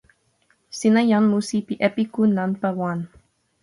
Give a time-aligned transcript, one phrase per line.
[0.77, 2.99] sina jan musi pi epiku nanpa wan.